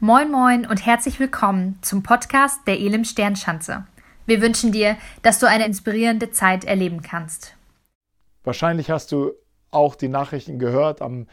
[0.00, 3.84] Moin Moin und herzlich willkommen zum Podcast der Elim Sternschanze.
[4.26, 7.56] Wir wünschen dir, dass du eine inspirierende Zeit erleben kannst.
[8.44, 9.32] Wahrscheinlich hast du
[9.72, 11.02] auch die Nachrichten gehört.
[11.02, 11.26] Am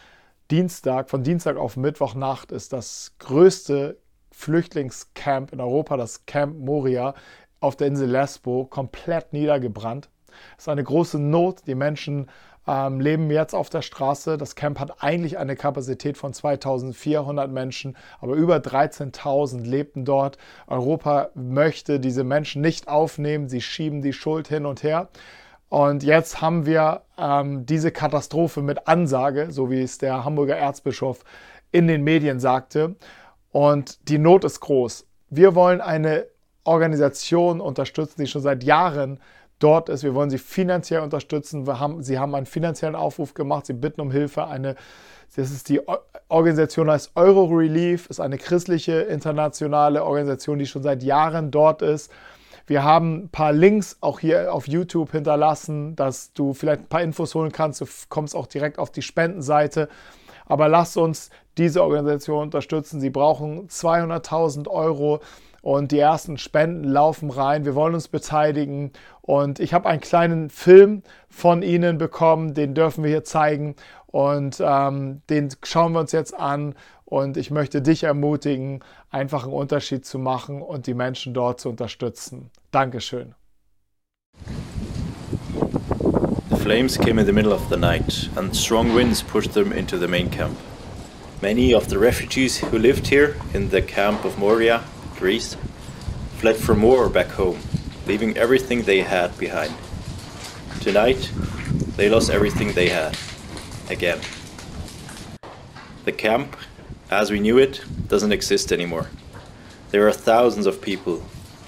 [0.49, 3.99] Dienstag, von Dienstag auf Mittwochnacht ist das größte
[4.31, 7.13] Flüchtlingscamp in Europa, das Camp Moria,
[7.59, 10.09] auf der Insel Lesbo, komplett niedergebrannt.
[10.57, 11.67] Es ist eine große Not.
[11.67, 12.31] Die Menschen
[12.67, 14.37] ähm, leben jetzt auf der Straße.
[14.37, 20.37] Das Camp hat eigentlich eine Kapazität von 2400 Menschen, aber über 13.000 lebten dort.
[20.67, 23.49] Europa möchte diese Menschen nicht aufnehmen.
[23.49, 25.09] Sie schieben die Schuld hin und her.
[25.69, 31.23] Und jetzt haben wir ähm, diese Katastrophe mit Ansage, so wie es der Hamburger Erzbischof
[31.71, 32.95] in den Medien sagte.
[33.51, 35.07] Und die Not ist groß.
[35.29, 36.27] Wir wollen eine
[36.63, 39.19] Organisation unterstützen, die schon seit Jahren
[39.59, 40.03] dort ist.
[40.03, 41.67] Wir wollen sie finanziell unterstützen.
[41.79, 43.65] Haben, sie haben einen finanziellen Aufruf gemacht.
[43.65, 44.47] Sie bitten um Hilfe.
[44.47, 44.75] Eine,
[45.35, 45.81] das ist die
[46.27, 52.11] Organisation heißt Euro Relief, ist eine christliche internationale Organisation, die schon seit Jahren dort ist.
[52.67, 57.03] Wir haben ein paar Links auch hier auf YouTube hinterlassen, dass du vielleicht ein paar
[57.03, 57.81] Infos holen kannst.
[57.81, 59.87] Du kommst auch direkt auf die Spendenseite.
[60.47, 62.99] Aber lass uns diese Organisation unterstützen.
[62.99, 65.21] Sie brauchen 200.000 Euro
[65.65, 67.65] und die ersten Spenden laufen rein.
[67.65, 68.91] Wir wollen uns beteiligen
[69.23, 74.61] und ich habe einen kleinen Film von Ihnen bekommen, den dürfen wir hier zeigen und
[74.63, 80.05] ähm, den schauen wir uns jetzt an und ich möchte dich ermutigen, einfach einen Unterschied
[80.05, 82.51] zu machen und die Menschen dort zu unterstützen.
[82.69, 83.33] Dankeschön.
[86.51, 89.97] The flames came in the middle of the night and strong winds pushed them into
[89.97, 90.55] the main camp.
[91.41, 94.83] Many of the refugees who lived here in the camp of Moria
[95.25, 95.57] Greece,
[96.37, 97.57] fled from war back home,
[98.05, 99.73] leaving everything they had behind.
[100.81, 101.31] Tonight,
[101.97, 103.17] they lost everything they had.
[103.89, 104.19] Again.
[106.03, 106.55] The camp,
[107.09, 109.07] as we knew it, doesn't exist anymore.
[109.89, 111.21] There are thousands of people,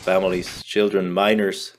[0.06, 1.78] families, children, minors,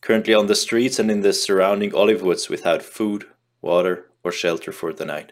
[0.00, 3.24] currently on the streets and in the surrounding olive woods without food,
[3.62, 5.30] water, or shelter for the night.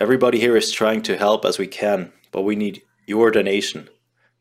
[0.00, 3.90] Everybody here is trying to help as we can, but we need your donation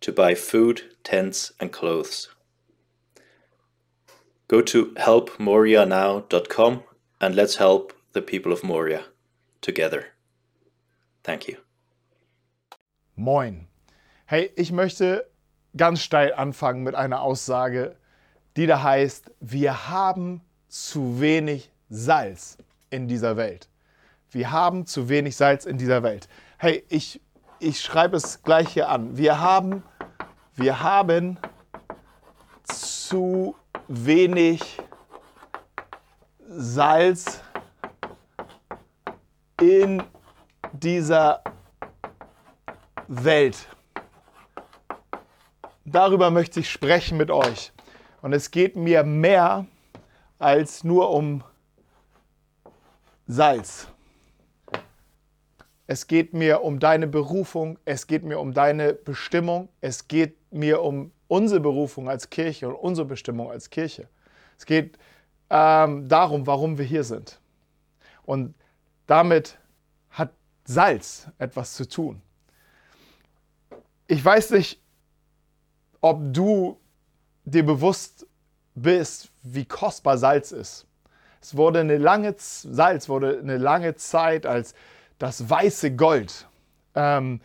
[0.04, 2.28] to buy food, tents, and clothes.
[4.50, 6.84] Go to helpmorianow.com
[7.22, 9.06] and let's help the people of Moria
[9.62, 10.08] together.
[11.24, 11.58] Thank you.
[13.16, 13.68] Moin.
[14.26, 15.26] Hey, ich möchte
[15.78, 17.96] ganz steil anfangen mit einer Aussage,
[18.58, 22.58] die da heißt, wir haben zu wenig Salz
[22.90, 23.70] in dieser Welt.
[24.32, 26.28] Wir haben zu wenig Salz in dieser Welt.
[26.58, 27.22] Hey, ich,
[27.60, 29.18] ich schreibe es gleich hier an.
[29.18, 29.84] Wir haben
[30.56, 31.40] wir haben
[32.64, 33.56] zu
[33.88, 34.78] wenig
[36.48, 37.42] Salz
[39.60, 40.04] in
[40.72, 41.44] dieser
[43.08, 43.68] Welt.
[45.86, 47.72] Darüber möchte ich sprechen mit euch.
[48.22, 49.66] Und es geht mir mehr
[50.40, 51.44] als nur um
[53.28, 53.88] Salz.
[55.88, 60.82] Es geht mir um deine Berufung, es geht mir um deine Bestimmung, es geht mir
[60.82, 64.08] um unsere Berufung als Kirche und unsere Bestimmung als Kirche.
[64.58, 64.98] Es geht
[65.50, 67.40] ähm, darum, warum wir hier sind.
[68.24, 68.56] Und
[69.08, 69.58] damit
[70.10, 70.32] hat
[70.66, 72.22] Salz etwas zu tun.
[74.08, 74.82] Ich weiß nicht,
[76.02, 76.78] ob du
[77.46, 78.28] dir bewusst
[78.76, 80.86] bist, wie kostbar Salz ist.
[81.42, 84.74] Es wurde eine lange Salz wurde eine lange Zeit als
[85.20, 86.48] das weiße Gold
[86.96, 87.42] ähm,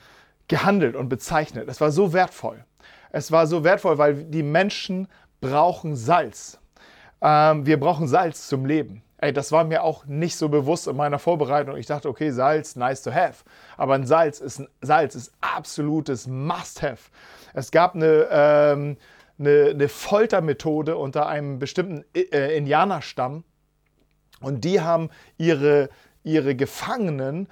[0.47, 1.69] gehandelt und bezeichnet.
[1.69, 2.65] Es war so wertvoll.
[3.11, 5.09] Es war so wertvoll, weil die Menschen
[5.41, 6.59] brauchen Salz.
[7.21, 9.03] Ähm, wir brauchen Salz zum Leben.
[9.21, 11.77] Ey, das war mir auch nicht so bewusst in meiner Vorbereitung.
[11.77, 13.45] Ich dachte, okay, Salz, nice to have.
[13.77, 17.11] Aber ein Salz ist, ein Salz ist absolutes Must-have.
[17.53, 18.97] Es gab eine, ähm,
[19.39, 23.43] eine, eine, Foltermethode unter einem bestimmten äh, Indianerstamm.
[24.41, 25.89] Und die haben ihre,
[26.23, 27.49] ihre Gefangenen,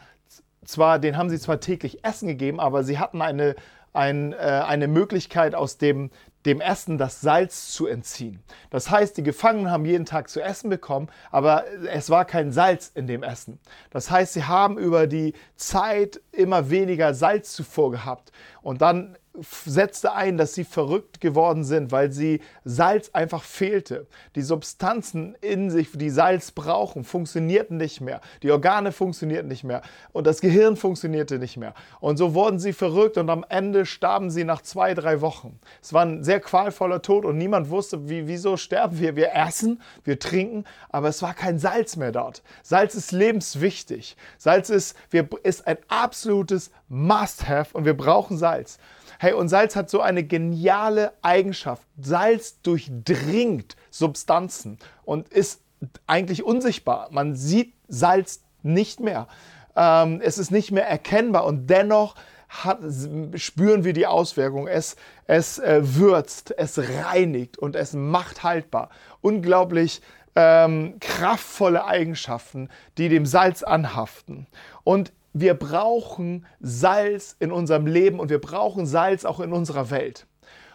[0.65, 3.56] zwar, den haben sie zwar täglich Essen gegeben, aber sie hatten eine,
[3.97, 6.10] ein, äh, eine Möglichkeit aus dem,
[6.45, 8.43] dem Essen das Salz zu entziehen.
[8.71, 12.91] Das heißt, die Gefangenen haben jeden Tag zu essen bekommen, aber es war kein Salz
[12.95, 13.59] in dem Essen.
[13.91, 18.31] Das heißt, sie haben über die Zeit immer weniger Salzzufuhr gehabt.
[18.63, 19.16] Und dann
[19.65, 24.06] setzte ein, dass sie verrückt geworden sind, weil sie Salz einfach fehlte.
[24.34, 28.21] Die Substanzen in sich, die Salz brauchen, funktionierten nicht mehr.
[28.42, 31.74] Die Organe funktionierten nicht mehr und das Gehirn funktionierte nicht mehr.
[32.00, 35.59] Und so wurden sie verrückt und am Ende starben sie nach zwei, drei Wochen.
[35.82, 39.16] Es war ein sehr qualvoller Tod und niemand wusste, wie, wieso sterben wir.
[39.16, 42.42] Wir essen, wir trinken, aber es war kein Salz mehr dort.
[42.62, 44.16] Salz ist lebenswichtig.
[44.39, 48.78] Salz ist, wir, ist ein absolutes Must-Have und wir brauchen Salz.
[49.18, 51.86] Hey, und Salz hat so eine geniale Eigenschaft.
[52.01, 55.63] Salz durchdringt Substanzen und ist
[56.07, 57.09] eigentlich unsichtbar.
[57.10, 59.28] Man sieht Salz nicht mehr.
[59.74, 62.15] Ähm, es ist nicht mehr erkennbar und dennoch
[62.48, 62.78] hat,
[63.34, 64.68] spüren wir die Auswirkung.
[64.68, 64.97] Es,
[65.27, 68.91] es äh, würzt, es reinigt und es macht haltbar.
[69.21, 70.01] Unglaublich
[70.34, 72.68] ähm, kraftvolle Eigenschaften,
[72.98, 74.47] die dem Salz anhaften.
[74.84, 80.27] Und wir brauchen Salz in unserem Leben und wir brauchen Salz auch in unserer Welt.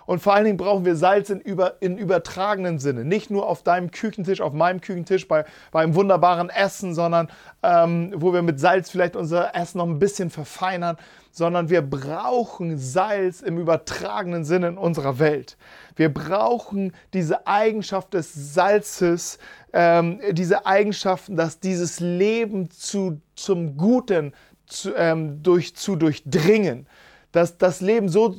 [0.06, 3.06] Und vor allen Dingen brauchen wir Salz in, über, in übertragenen Sinne.
[3.06, 7.30] Nicht nur auf deinem Küchentisch, auf meinem Küchentisch, bei, bei einem wunderbaren Essen, sondern
[7.64, 10.98] ähm, wo wir mit Salz vielleicht unser Essen noch ein bisschen verfeinern,
[11.32, 15.58] sondern wir brauchen Salz im übertragenen Sinne in unserer Welt.
[15.96, 19.40] Wir brauchen diese Eigenschaft des Salzes,
[19.72, 24.34] ähm, diese Eigenschaften, dass dieses Leben zu, zum Guten
[24.72, 26.88] zu, ähm, durch, zu durchdringen,
[27.32, 28.36] dass das Leben so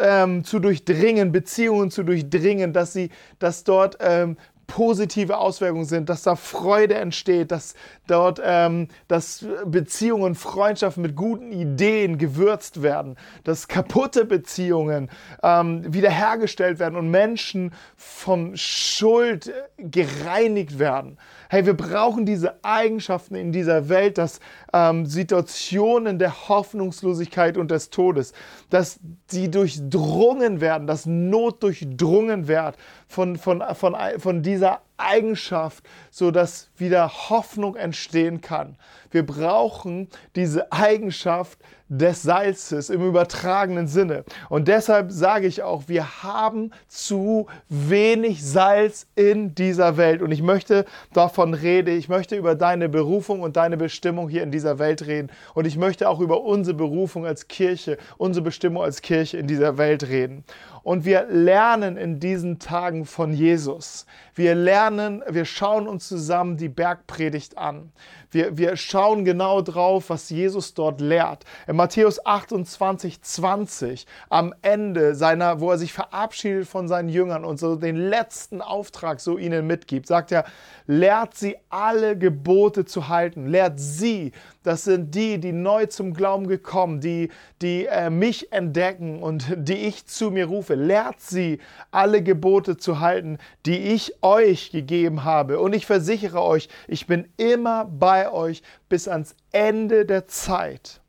[0.00, 4.36] ähm, zu durchdringen, Beziehungen zu durchdringen, dass sie, dass dort ähm,
[4.66, 7.74] positive Auswirkungen sind, dass da Freude entsteht, dass
[8.06, 15.10] dort ähm, dass Beziehungen, Freundschaften mit guten Ideen gewürzt werden, dass kaputte Beziehungen
[15.42, 21.18] ähm, wiederhergestellt werden und Menschen vom Schuld gereinigt werden.
[21.54, 24.40] Hey, wir brauchen diese Eigenschaften in dieser Welt, dass
[24.72, 28.32] ähm, Situationen der Hoffnungslosigkeit und des Todes,
[28.70, 28.98] dass
[29.28, 37.08] sie durchdrungen werden, dass Not durchdrungen wird von, von, von, von dieser Eigenschaft, sodass wieder
[37.30, 38.76] Hoffnung entstehen kann.
[39.12, 44.24] Wir brauchen diese Eigenschaft des Salzes im übertragenen Sinne.
[44.48, 50.22] Und deshalb sage ich auch, wir haben zu wenig Salz in dieser Welt.
[50.22, 54.50] Und ich möchte davon reden, ich möchte über deine Berufung und deine Bestimmung hier in
[54.50, 55.30] dieser Welt reden.
[55.54, 59.76] Und ich möchte auch über unsere Berufung als Kirche, unsere Bestimmung als Kirche in dieser
[59.76, 60.44] Welt reden.
[60.82, 64.04] Und wir lernen in diesen Tagen von Jesus.
[64.34, 67.90] Wir lernen, wir schauen uns zusammen die Bergpredigt an.
[68.34, 71.44] Wir, wir schauen genau drauf, was Jesus dort lehrt.
[71.68, 77.60] In Matthäus 28, 20, am Ende seiner, wo er sich verabschiedet von seinen Jüngern und
[77.60, 80.44] so den letzten Auftrag so ihnen mitgibt, sagt er,
[80.86, 83.46] lehrt sie alle Gebote zu halten.
[83.46, 84.32] Lehrt sie,
[84.64, 87.30] das sind die, die neu zum Glauben gekommen, die,
[87.62, 90.74] die äh, mich entdecken und die ich zu mir rufe.
[90.74, 95.60] Lehrt sie, alle Gebote zu halten, die ich euch gegeben habe.
[95.60, 101.02] Und ich versichere euch, ich bin immer bei euch bis ans Ende der Zeit.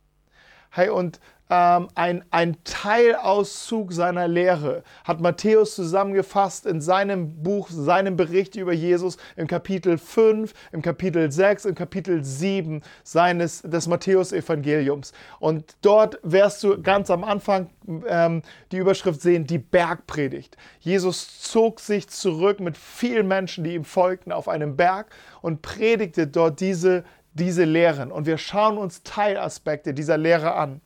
[0.70, 8.18] Hey, und ähm, ein, ein Teilauszug seiner Lehre hat Matthäus zusammengefasst in seinem Buch, seinem
[8.18, 15.14] Bericht über Jesus im Kapitel 5, im Kapitel 6, im Kapitel 7 seines, des Matthäus-Evangeliums.
[15.40, 17.70] Und dort wirst du ganz am Anfang
[18.08, 18.42] ähm,
[18.72, 20.58] die Überschrift sehen, die Bergpredigt.
[20.80, 25.08] Jesus zog sich zurück mit vielen Menschen, die ihm folgten, auf einem Berg
[25.42, 27.04] und predigte dort diese,
[27.34, 28.12] diese Lehren.
[28.12, 30.82] Und wir schauen uns Teilaspekte dieser Lehre an.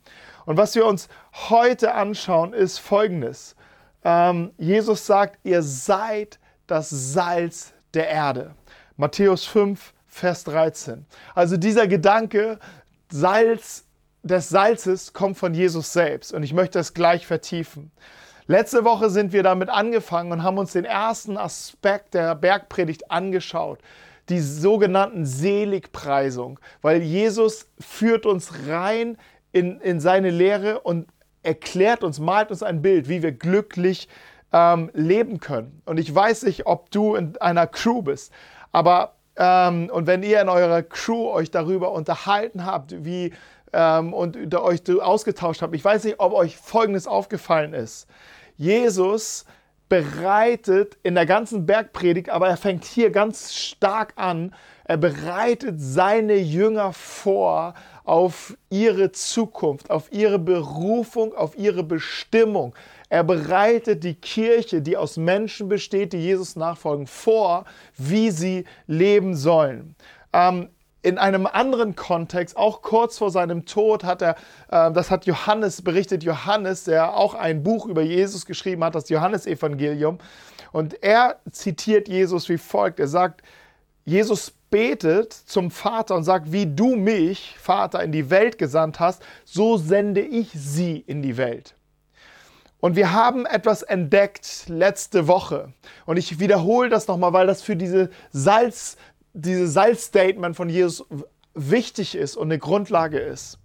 [0.45, 1.09] Und was wir uns
[1.49, 3.55] heute anschauen, ist Folgendes.
[4.03, 8.55] Ähm, Jesus sagt, ihr seid das Salz der Erde.
[8.97, 11.05] Matthäus 5, Vers 13.
[11.35, 12.59] Also dieser Gedanke,
[13.11, 13.85] Salz
[14.23, 16.33] des Salzes kommt von Jesus selbst.
[16.33, 17.91] Und ich möchte das gleich vertiefen.
[18.47, 23.79] Letzte Woche sind wir damit angefangen und haben uns den ersten Aspekt der Bergpredigt angeschaut
[24.29, 29.17] die sogenannten Seligpreisung, weil Jesus führt uns rein
[29.51, 31.07] in, in seine Lehre und
[31.43, 34.07] erklärt uns, malt uns ein Bild, wie wir glücklich
[34.51, 35.81] ähm, leben können.
[35.85, 38.31] Und ich weiß nicht, ob du in einer Crew bist,
[38.71, 43.33] aber ähm, und wenn ihr in eurer Crew euch darüber unterhalten habt, wie
[43.71, 48.07] ähm, und euch ausgetauscht habt, ich weiß nicht, ob euch Folgendes aufgefallen ist.
[48.57, 49.45] Jesus
[49.87, 54.53] bereitet in der ganzen Bergpredigt, aber er fängt hier ganz stark an,
[54.89, 62.73] er bereitet seine Jünger vor auf ihre Zukunft, auf ihre Berufung, auf ihre Bestimmung.
[63.07, 67.65] Er bereitet die Kirche, die aus Menschen besteht, die Jesus nachfolgen, vor,
[67.97, 69.93] wie sie leben sollen.
[70.33, 70.69] Ähm,
[71.03, 74.37] in einem anderen Kontext, auch kurz vor seinem Tod, hat er,
[74.71, 79.07] äh, das hat Johannes berichtet, Johannes, der auch ein Buch über Jesus geschrieben hat, das
[79.09, 80.17] Johannesevangelium.
[80.71, 82.99] Und er zitiert Jesus wie folgt.
[82.99, 83.43] Er sagt,
[84.09, 89.21] Jesus betet zum Vater und sagt, wie du mich, Vater, in die Welt gesandt hast,
[89.45, 91.75] so sende ich sie in die Welt.
[92.79, 95.73] Und wir haben etwas entdeckt letzte Woche.
[96.07, 98.97] Und ich wiederhole das nochmal, weil das für diese Salz,
[99.33, 101.05] diese Salzstatement von Jesus
[101.53, 103.59] wichtig ist und eine Grundlage ist.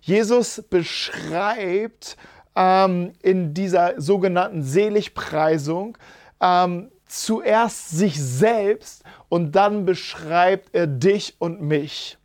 [0.00, 2.16] Jesus beschreibt
[2.54, 5.98] ähm, in dieser sogenannten Seligpreisung
[6.40, 12.18] ähm, zuerst sich selbst und dann beschreibt er dich und mich.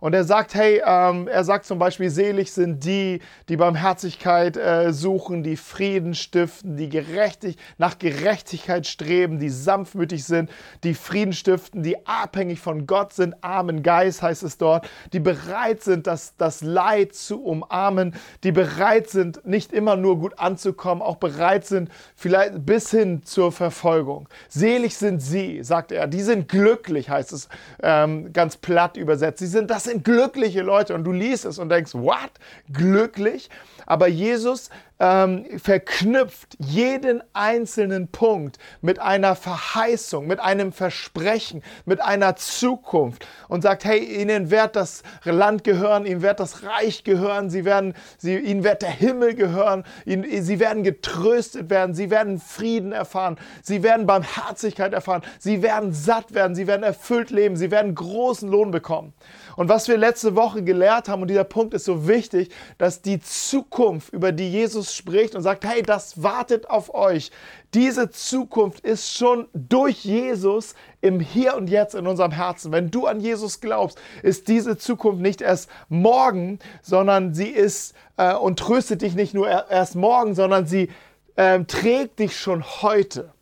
[0.00, 4.92] Und er sagt, hey, ähm, er sagt zum Beispiel, selig sind die, die Barmherzigkeit äh,
[4.92, 10.50] suchen, die Frieden stiften, die gerechtig, nach Gerechtigkeit streben, die sanftmütig sind,
[10.84, 15.82] die Frieden stiften, die abhängig von Gott sind, armen Geist heißt es dort, die bereit
[15.82, 18.14] sind, das, das Leid zu umarmen,
[18.44, 23.52] die bereit sind, nicht immer nur gut anzukommen, auch bereit sind, vielleicht bis hin zur
[23.52, 24.28] Verfolgung.
[24.48, 27.48] Selig sind sie, sagt er, die sind glücklich, heißt es
[27.82, 29.40] ähm, ganz platt übersetzt.
[29.40, 30.94] Sie sind das sind glückliche Leute.
[30.94, 32.30] Und du liest es und denkst, what?
[32.72, 33.50] Glücklich?
[33.88, 34.68] Aber Jesus
[35.00, 43.62] ähm, verknüpft jeden einzelnen Punkt mit einer Verheißung, mit einem Versprechen, mit einer Zukunft und
[43.62, 48.36] sagt, hey, ihnen wird das Land gehören, ihnen wird das Reich gehören, sie werden, sie,
[48.36, 53.82] ihnen wird der Himmel gehören, ihnen, sie werden getröstet werden, sie werden Frieden erfahren, sie
[53.82, 58.70] werden Barmherzigkeit erfahren, sie werden satt werden, sie werden erfüllt leben, sie werden großen Lohn
[58.70, 59.14] bekommen.
[59.56, 63.20] Und was wir letzte Woche gelehrt haben, und dieser Punkt ist so wichtig, dass die
[63.20, 63.77] Zukunft,
[64.12, 67.30] über die Jesus spricht und sagt, hey, das wartet auf euch.
[67.74, 72.72] Diese Zukunft ist schon durch Jesus im Hier und Jetzt in unserem Herzen.
[72.72, 78.34] Wenn du an Jesus glaubst, ist diese Zukunft nicht erst morgen, sondern sie ist äh,
[78.34, 80.90] und tröstet dich nicht nur erst morgen, sondern sie
[81.36, 83.32] äh, trägt dich schon heute.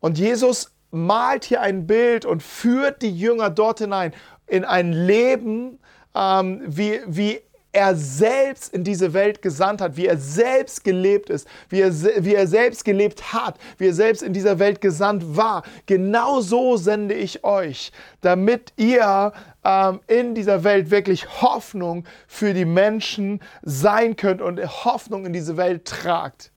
[0.00, 4.14] Und Jesus malt hier ein Bild und führt die Jünger dort hinein
[4.46, 5.80] in ein Leben,
[6.14, 7.40] ähm, wie, wie
[7.74, 12.34] er selbst in diese Welt gesandt hat, wie er selbst gelebt ist, wie er, wie
[12.34, 15.64] er selbst gelebt hat, wie er selbst in dieser Welt gesandt war.
[15.86, 17.90] Genau so sende ich euch,
[18.20, 19.32] damit ihr
[19.64, 25.56] ähm, in dieser Welt wirklich Hoffnung für die Menschen sein könnt und Hoffnung in diese
[25.56, 26.52] Welt tragt.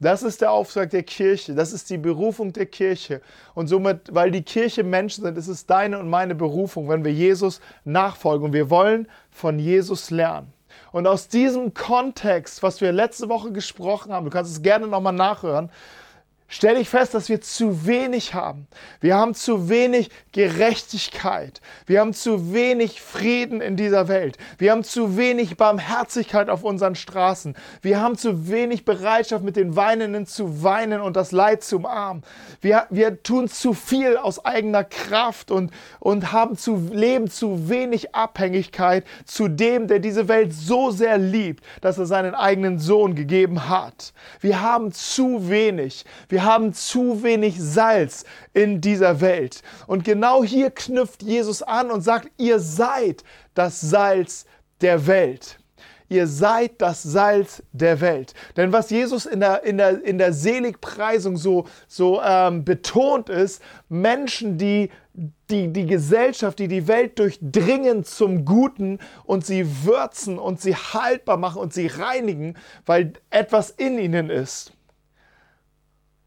[0.00, 3.20] Das ist der Auftrag der Kirche, das ist die Berufung der Kirche.
[3.54, 7.12] Und somit, weil die Kirche Menschen sind, ist es deine und meine Berufung, wenn wir
[7.12, 8.46] Jesus nachfolgen.
[8.46, 10.52] Und wir wollen von Jesus lernen.
[10.90, 15.12] Und aus diesem Kontext, was wir letzte Woche gesprochen haben, du kannst es gerne nochmal
[15.12, 15.70] nachhören,
[16.54, 18.68] stelle ich fest, dass wir zu wenig haben.
[19.00, 21.60] Wir haben zu wenig Gerechtigkeit.
[21.84, 24.38] Wir haben zu wenig Frieden in dieser Welt.
[24.58, 27.56] Wir haben zu wenig Barmherzigkeit auf unseren Straßen.
[27.82, 32.22] Wir haben zu wenig Bereitschaft, mit den Weinenden zu weinen und das Leid zu umarmen.
[32.60, 38.14] Wir, wir tun zu viel aus eigener Kraft und, und haben zu, leben zu wenig
[38.14, 43.68] Abhängigkeit zu dem, der diese Welt so sehr liebt, dass er seinen eigenen Sohn gegeben
[43.68, 44.12] hat.
[44.40, 46.04] Wir haben zu wenig.
[46.28, 49.62] Wir haben zu wenig Salz in dieser Welt.
[49.86, 53.24] Und genau hier knüpft Jesus an und sagt, ihr seid
[53.54, 54.46] das Salz
[54.80, 55.58] der Welt.
[56.08, 58.34] Ihr seid das Salz der Welt.
[58.56, 63.62] Denn was Jesus in der, in der, in der Seligpreisung so, so ähm, betont ist,
[63.88, 64.90] Menschen, die
[65.50, 71.36] die, die Gesellschaft, die die Welt durchdringen zum Guten und sie würzen und sie haltbar
[71.36, 74.72] machen und sie reinigen, weil etwas in ihnen ist.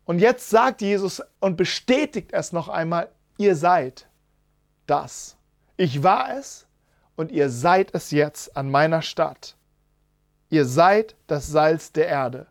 [0.07, 4.07] Und jetzt sagt Jesus und bestätigt es noch einmal, ihr seid
[4.85, 5.35] das.
[5.75, 6.65] Ich war es
[7.17, 9.57] und ihr seid es jetzt an meiner Stadt.
[10.49, 12.47] Ihr seid das Salz der Erde.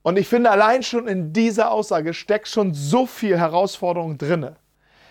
[0.00, 4.56] Und ich finde, allein schon in dieser Aussage steckt schon so viel Herausforderung drinne.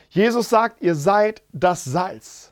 [0.09, 2.51] Jesus sagt, ihr seid das Salz.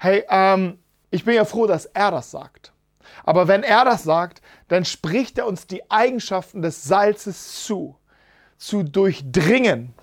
[0.00, 0.80] Hey, ähm,
[1.12, 2.71] ich bin ja froh, dass er das sagt.
[3.24, 7.96] Aber wenn er das sagt, dann spricht er uns die Eigenschaften des Salzes zu.
[8.56, 9.94] Zu durchdringen.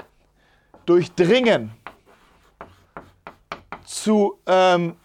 [0.85, 1.71] Durchdringen.
[3.85, 4.95] Zu, ähm,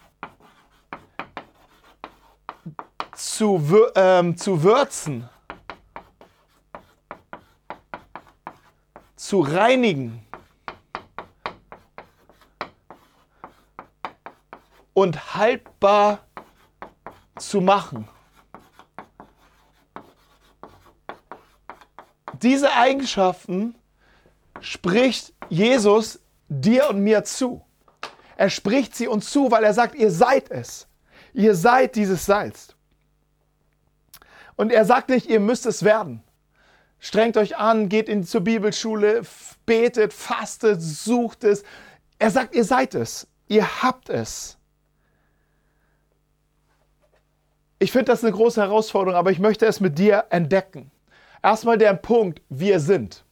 [3.13, 3.61] zu,
[3.95, 5.29] ähm, zu würzen.
[9.15, 10.21] Zu reinigen.
[14.93, 16.34] Und haltbar zu
[17.61, 18.07] machen.
[22.41, 23.75] Diese Eigenschaften
[24.59, 27.65] spricht Jesus dir und mir zu.
[28.37, 30.87] Er spricht sie uns zu, weil er sagt, ihr seid es.
[31.33, 32.75] Ihr seid dieses Salz.
[34.55, 36.23] Und er sagt nicht, ihr müsst es werden.
[36.99, 39.21] Strengt euch an, geht in, zur Bibelschule,
[39.65, 41.63] betet, fastet, sucht es.
[42.19, 43.27] Er sagt, ihr seid es.
[43.47, 44.57] Ihr habt es.
[47.79, 50.91] Ich finde das eine große Herausforderung, aber ich möchte es mit dir entdecken.
[51.43, 53.23] Erstmal der Punkt, wir sind.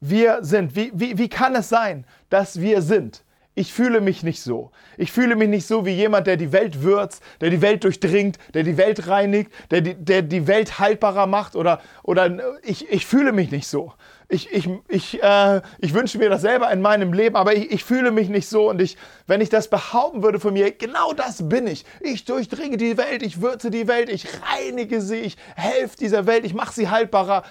[0.00, 0.74] Wir sind.
[0.74, 3.22] Wie, wie, wie kann es sein, dass wir sind?
[3.54, 4.72] Ich fühle mich nicht so.
[4.96, 8.38] Ich fühle mich nicht so wie jemand, der die Welt würzt, der die Welt durchdringt,
[8.52, 13.06] der die Welt reinigt, der die, der die Welt haltbarer macht oder, oder ich, ich
[13.06, 13.92] fühle mich nicht so.
[14.28, 17.84] Ich, ich, ich, äh, ich wünsche mir das selber in meinem Leben, aber ich, ich
[17.84, 21.48] fühle mich nicht so und ich, wenn ich das behaupten würde von mir, genau das
[21.48, 21.84] bin ich.
[22.00, 26.44] Ich durchdringe die Welt, ich würze die Welt, ich reinige sie, ich helfe dieser Welt,
[26.44, 27.42] ich mache sie haltbarer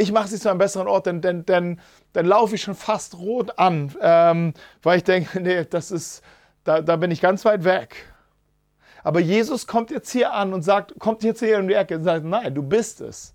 [0.00, 1.80] ich mache sie zu einem besseren Ort, denn, denn, denn
[2.14, 6.22] dann laufe ich schon fast rot an, ähm, weil ich denke, nee, das ist,
[6.64, 8.06] da, da bin ich ganz weit weg.
[9.02, 12.04] Aber Jesus kommt jetzt hier an und sagt, kommt jetzt hier in die Ecke und
[12.04, 13.34] sagt, nein, du bist es.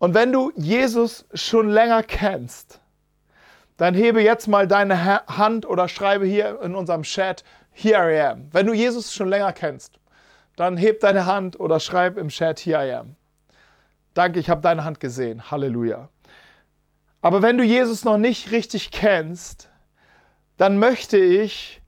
[0.00, 2.80] Und wenn du Jesus schon länger kennst,
[3.76, 8.48] dann hebe jetzt mal deine Hand oder schreibe hier in unserem Chat, here I am.
[8.50, 10.00] Wenn du Jesus schon länger kennst,
[10.56, 13.16] dann heb deine Hand oder schreib im Chat, here I am.
[14.14, 15.50] Danke, ich habe deine Hand gesehen.
[15.50, 16.08] Halleluja.
[17.20, 19.68] Aber wenn du Jesus noch nicht richtig kennst,
[20.56, 21.82] dann möchte ich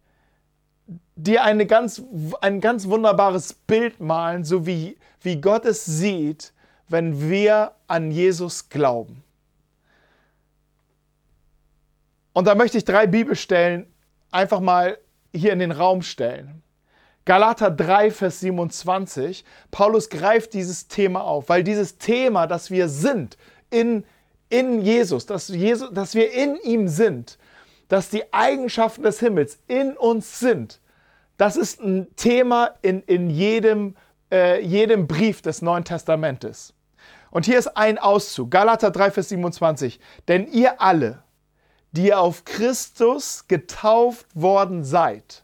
[1.16, 2.02] dir eine ganz,
[2.42, 6.52] ein ganz wunderbares Bild malen, so wie, wie Gott es sieht,
[6.92, 9.22] wenn wir an Jesus glauben.
[12.32, 13.86] Und da möchte ich drei Bibelstellen
[14.30, 14.98] einfach mal
[15.34, 16.62] hier in den Raum stellen.
[17.24, 19.44] Galater 3, Vers 27.
[19.70, 23.36] Paulus greift dieses Thema auf, weil dieses Thema, dass wir sind
[23.70, 24.04] in
[24.52, 27.38] in Jesus, dass, Jesus, dass wir in ihm sind,
[27.88, 30.78] dass die Eigenschaften des Himmels in uns sind,
[31.38, 33.96] das ist ein Thema in, in jedem,
[34.30, 36.74] äh, jedem Brief des Neuen Testamentes.
[37.32, 39.98] Und hier ist ein Auszug, Galater 3, Vers 27.
[40.28, 41.22] Denn ihr alle,
[41.92, 45.42] die auf Christus getauft worden seid,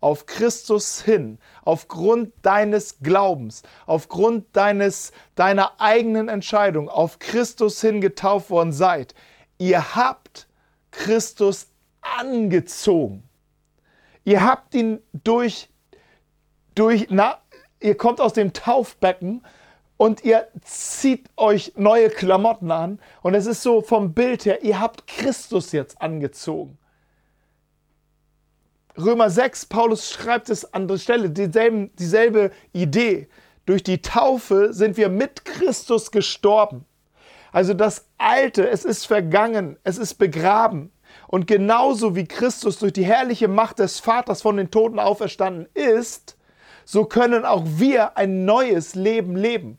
[0.00, 8.50] auf Christus hin, aufgrund deines Glaubens, aufgrund deines, deiner eigenen Entscheidung, auf Christus hin getauft
[8.50, 9.14] worden seid.
[9.56, 10.48] Ihr habt
[10.90, 11.68] Christus
[12.00, 13.22] angezogen.
[14.24, 15.68] Ihr habt ihn durch,
[16.74, 17.38] durch na,
[17.78, 19.44] ihr kommt aus dem Taufbecken
[20.00, 23.00] und ihr zieht euch neue Klamotten an.
[23.20, 26.78] Und es ist so vom Bild her, ihr habt Christus jetzt angezogen.
[28.96, 33.28] Römer 6, Paulus schreibt es an anderer Stelle, dieselben, dieselbe Idee.
[33.66, 36.86] Durch die Taufe sind wir mit Christus gestorben.
[37.52, 40.92] Also das Alte, es ist vergangen, es ist begraben.
[41.26, 46.38] Und genauso wie Christus durch die herrliche Macht des Vaters von den Toten auferstanden ist,
[46.86, 49.78] so können auch wir ein neues Leben leben.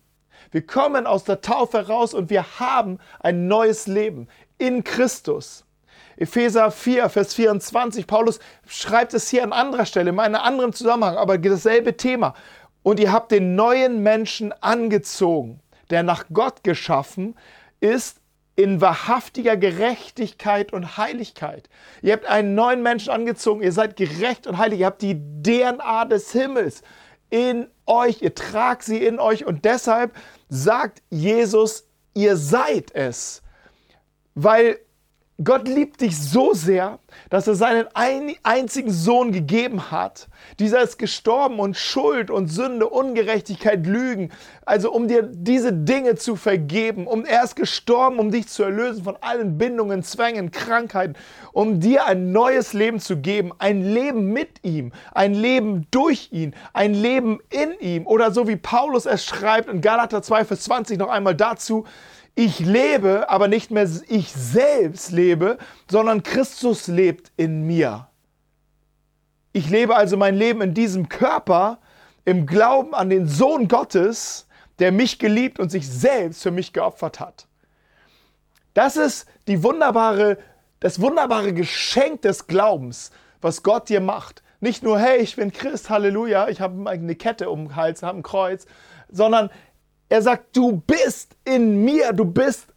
[0.52, 5.66] Wir kommen aus der Taufe heraus und wir haben ein neues Leben in Christus.
[6.18, 8.06] Epheser 4, Vers 24.
[8.06, 12.36] Paulus schreibt es hier an anderer Stelle, in einem anderen Zusammenhang, aber dasselbe Thema.
[12.84, 17.36] Und ihr habt den neuen Menschen angezogen, der nach Gott geschaffen
[17.80, 18.18] ist
[18.56, 21.70] in wahrhaftiger Gerechtigkeit und Heiligkeit.
[22.02, 26.06] Ihr habt einen neuen Menschen angezogen, ihr seid gerecht und heilig, ihr habt die DNA
[26.06, 26.84] des Himmels
[27.30, 30.15] in euch, ihr tragt sie in euch und deshalb
[30.49, 33.41] sagt Jesus, ihr seid es.
[34.34, 34.80] Weil
[35.43, 36.99] Gott liebt dich so sehr,
[37.30, 37.88] dass er seinen
[38.43, 40.27] einzigen Sohn gegeben hat.
[40.60, 44.32] Dieser ist gestorben und Schuld und Sünde, Ungerechtigkeit, Lügen,
[44.65, 47.08] also um dir diese Dinge zu vergeben.
[47.08, 51.15] Um, er ist gestorben, um dich zu erlösen von allen Bindungen, Zwängen, Krankheiten,
[51.54, 53.51] um dir ein neues Leben zu geben.
[53.58, 58.06] Ein Leben mit ihm, ein Leben durch ihn, ein Leben in ihm.
[58.06, 61.86] Oder so wie Paulus es schreibt in Galater 2, Vers 20 noch einmal dazu,
[62.36, 65.58] ich lebe, aber nicht mehr ich selbst lebe,
[65.89, 68.08] sondern Christus lebt in mir.
[69.54, 71.80] Ich lebe also mein Leben in diesem Körper
[72.24, 74.48] im Glauben an den Sohn Gottes,
[74.80, 77.48] der mich geliebt und sich selbst für mich geopfert hat.
[78.74, 80.38] Das ist die wunderbare,
[80.80, 84.41] das wunderbare Geschenk des Glaubens, was Gott dir macht.
[84.62, 88.20] Nicht nur, hey, ich bin Christ, Halleluja, ich habe eine Kette um den Hals, habe
[88.20, 88.65] ein Kreuz,
[89.10, 89.50] sondern
[90.12, 92.67] er sagt, du bist in mir, du bist,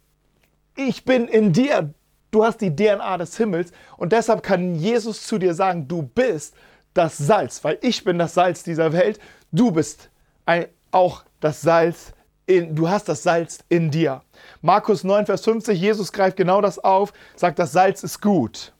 [0.77, 1.93] ich bin in dir.
[2.31, 6.55] Du hast die DNA des Himmels und deshalb kann Jesus zu dir sagen, du bist
[6.93, 9.19] das Salz, weil ich bin das Salz dieser Welt,
[9.51, 10.09] du bist
[10.45, 12.13] ein, auch das Salz
[12.45, 14.21] in, du hast das Salz in dir.
[14.61, 18.73] Markus 9, Vers 50, Jesus greift genau das auf, sagt, das Salz ist gut.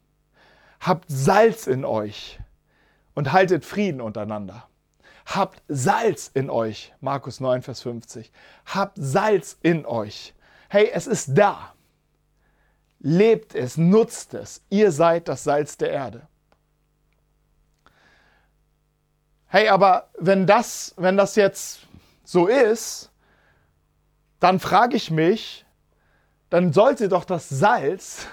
[0.80, 2.40] Habt Salz in euch
[3.16, 4.66] und haltet Frieden untereinander.
[5.26, 6.94] Habt Salz in euch.
[7.02, 8.32] Markus 9, Vers 50.
[8.66, 10.34] Habt Salz in euch.
[10.70, 11.74] Hey, es ist da.
[13.00, 14.64] Lebt es, nutzt es.
[14.70, 16.28] Ihr seid das Salz der Erde.
[19.48, 21.88] Hey, aber wenn das, wenn das jetzt
[22.24, 23.12] so ist,
[24.40, 25.66] dann frage ich mich,
[26.50, 28.28] dann sollte doch das Salz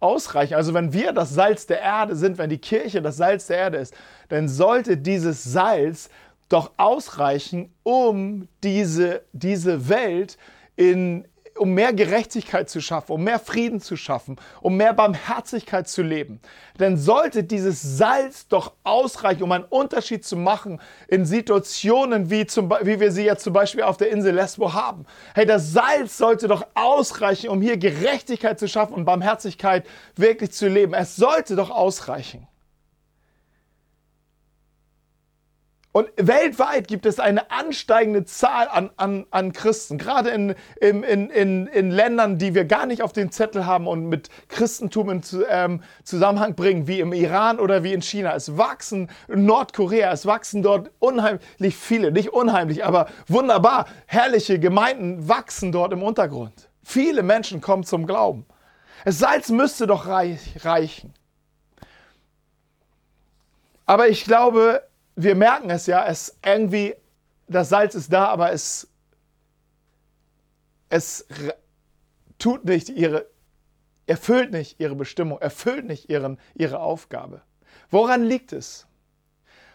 [0.00, 0.54] ausreichen.
[0.54, 3.78] Also wenn wir das Salz der Erde sind, wenn die Kirche das Salz der Erde
[3.78, 3.94] ist,
[4.28, 6.10] dann sollte dieses Salz
[6.48, 10.38] doch ausreichen, um diese, diese Welt
[10.76, 11.26] in,
[11.58, 16.40] um mehr Gerechtigkeit zu schaffen, um mehr Frieden zu schaffen, um mehr Barmherzigkeit zu leben.
[16.78, 22.70] Denn sollte dieses Salz doch ausreichen, um einen Unterschied zu machen in Situationen, wie, zum,
[22.82, 25.04] wie wir sie jetzt zum Beispiel auf der Insel Lesbo haben.
[25.34, 30.68] Hey, das Salz sollte doch ausreichen, um hier Gerechtigkeit zu schaffen und Barmherzigkeit wirklich zu
[30.68, 30.94] leben.
[30.94, 32.47] Es sollte doch ausreichen.
[35.98, 41.66] Und weltweit gibt es eine ansteigende Zahl an, an, an Christen, gerade in, in, in,
[41.66, 45.82] in Ländern, die wir gar nicht auf dem Zettel haben und mit Christentum in ähm,
[46.04, 48.32] Zusammenhang bringen, wie im Iran oder wie in China.
[48.36, 55.28] Es wachsen in Nordkorea, es wachsen dort unheimlich viele, nicht unheimlich, aber wunderbar, herrliche Gemeinden
[55.28, 56.68] wachsen dort im Untergrund.
[56.84, 58.46] Viele Menschen kommen zum Glauben.
[59.04, 61.12] Das Salz müsste doch reich, reichen.
[63.84, 64.87] Aber ich glaube,
[65.20, 66.94] wir merken es ja, es irgendwie,
[67.48, 68.88] das Salz ist da, aber es,
[70.90, 71.26] es
[72.38, 73.26] tut nicht ihre,
[74.06, 77.42] erfüllt nicht ihre Bestimmung, erfüllt nicht ihren, ihre Aufgabe.
[77.90, 78.86] Woran liegt es?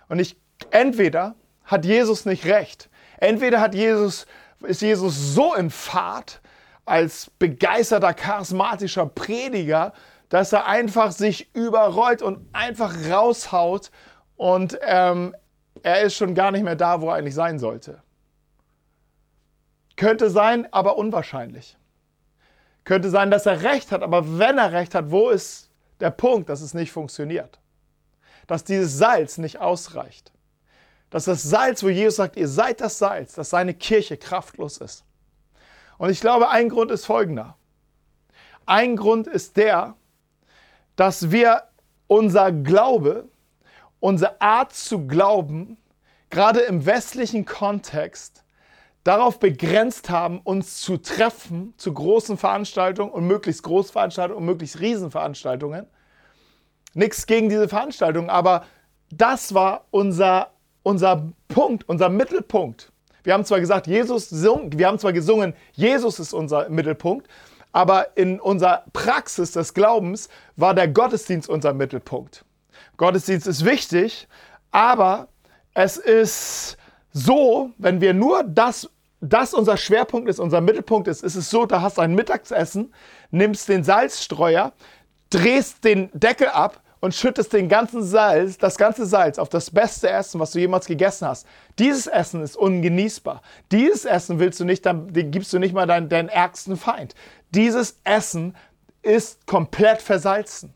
[0.07, 0.39] Und ich,
[0.71, 4.25] entweder hat Jesus nicht recht, entweder hat Jesus,
[4.61, 6.39] ist Jesus so in Fahrt
[6.85, 9.91] als begeisterter, charismatischer Prediger,
[10.29, 13.91] dass er einfach sich überrollt und einfach raushaut
[14.43, 15.33] und ähm,
[15.83, 18.03] er ist schon gar nicht mehr da, wo er eigentlich sein sollte.
[19.95, 21.77] Könnte sein, aber unwahrscheinlich.
[22.83, 26.49] Könnte sein, dass er recht hat, aber wenn er recht hat, wo ist der Punkt,
[26.49, 27.61] dass es nicht funktioniert?
[28.45, 30.33] Dass dieses Salz nicht ausreicht.
[31.09, 35.05] Dass das Salz, wo Jesus sagt, ihr seid das Salz, dass seine Kirche kraftlos ist.
[35.97, 37.55] Und ich glaube, ein Grund ist folgender.
[38.65, 39.95] Ein Grund ist der,
[40.97, 41.63] dass wir
[42.07, 43.29] unser Glaube
[44.03, 45.77] unsere Art zu glauben,
[46.29, 48.43] gerade im westlichen Kontext,
[49.05, 55.87] darauf begrenzt haben, uns zu treffen zu großen Veranstaltungen und möglichst Großveranstaltungen und möglichst Riesenveranstaltungen.
[56.93, 58.65] Nichts gegen diese Veranstaltungen, aber
[59.09, 60.51] das war unser,
[60.83, 62.91] unser Punkt, unser Mittelpunkt.
[63.23, 67.29] Wir haben zwar gesagt, Jesus, wir haben zwar gesungen, Jesus ist unser Mittelpunkt,
[67.71, 72.43] aber in unserer Praxis des Glaubens war der Gottesdienst unser Mittelpunkt.
[72.97, 74.27] Gottesdienst ist wichtig,
[74.71, 75.27] aber
[75.73, 76.77] es ist
[77.11, 78.89] so, wenn wir nur das,
[79.21, 82.93] das unser Schwerpunkt ist, unser Mittelpunkt ist, ist es so, da hast du ein Mittagsessen,
[83.31, 84.73] nimmst den Salzstreuer,
[85.29, 90.09] drehst den Deckel ab und schüttest den ganzen Salz, das ganze Salz auf das beste
[90.09, 91.45] Essen, was du jemals gegessen hast.
[91.77, 93.41] Dieses Essen ist ungenießbar.
[93.71, 97.13] Dieses Essen willst du nicht, dann gibst du nicht mal deinen, deinen ärgsten Feind.
[97.49, 98.55] Dieses Essen
[99.01, 100.73] ist komplett versalzen.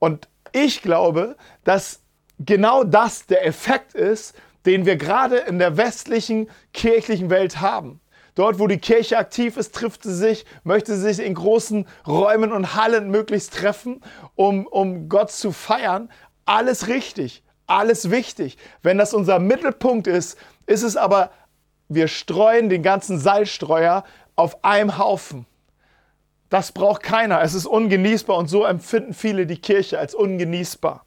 [0.00, 2.00] Und ich glaube, dass
[2.38, 4.34] genau das der Effekt ist,
[4.66, 8.00] den wir gerade in der westlichen kirchlichen Welt haben.
[8.34, 12.52] Dort, wo die Kirche aktiv ist, trifft sie sich, möchte sie sich in großen Räumen
[12.52, 14.02] und Hallen möglichst treffen,
[14.34, 16.10] um, um Gott zu feiern.
[16.44, 18.56] Alles richtig, alles wichtig.
[18.82, 21.30] Wenn das unser Mittelpunkt ist, ist es aber,
[21.88, 24.04] wir streuen den ganzen Salzstreuer
[24.36, 25.46] auf einem Haufen.
[26.50, 27.40] Das braucht keiner.
[27.42, 31.06] Es ist ungenießbar und so empfinden viele die Kirche als ungenießbar.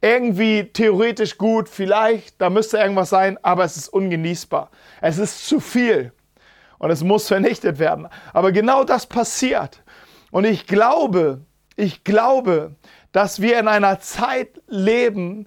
[0.00, 4.70] Irgendwie theoretisch gut, vielleicht, da müsste irgendwas sein, aber es ist ungenießbar.
[5.00, 6.12] Es ist zu viel
[6.78, 8.08] und es muss vernichtet werden.
[8.32, 9.82] Aber genau das passiert.
[10.30, 11.40] Und ich glaube,
[11.76, 12.74] ich glaube,
[13.12, 15.46] dass wir in einer Zeit leben,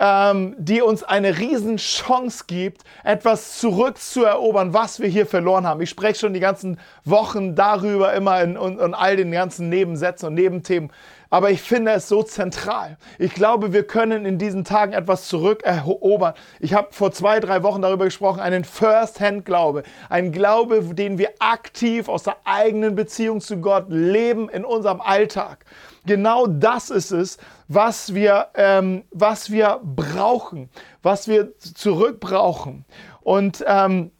[0.00, 5.82] ähm, die uns eine Riesenchance gibt, etwas zurückzuerobern, was wir hier verloren haben.
[5.82, 10.28] Ich spreche schon die ganzen Wochen darüber, immer in, in, in all den ganzen Nebensätzen
[10.28, 10.90] und Nebenthemen.
[11.30, 12.98] Aber ich finde es so zentral.
[13.18, 16.34] Ich glaube, wir können in diesen Tagen etwas zurückerobern.
[16.58, 19.84] Ich habe vor zwei, drei Wochen darüber gesprochen, einen First-Hand-Glaube.
[20.08, 25.64] Ein Glaube, den wir aktiv aus der eigenen Beziehung zu Gott leben in unserem Alltag.
[26.04, 27.38] Genau das ist es,
[27.68, 30.68] was wir, ähm, was wir brauchen,
[31.02, 32.84] was wir zurückbrauchen.
[33.22, 34.10] Und ähm,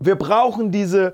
[0.00, 1.12] Wir brauchen diese,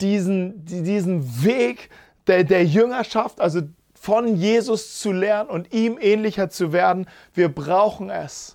[0.00, 1.88] diesen, diesen Weg
[2.26, 3.62] der, der Jüngerschaft, also
[4.04, 7.06] von Jesus zu lernen und ihm ähnlicher zu werden.
[7.32, 8.54] Wir brauchen es.